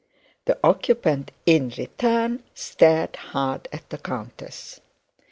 The 0.45 0.57
occupant 0.63 1.29
in 1.45 1.69
return 1.77 2.41
stared 2.55 3.15
hard 3.17 3.67
at 3.71 3.87
the 3.91 3.99
countess. 3.99 4.81